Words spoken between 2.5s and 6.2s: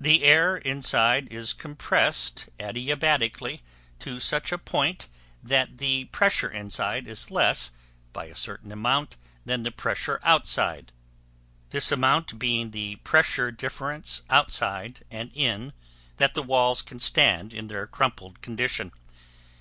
adiabatically to such a point that the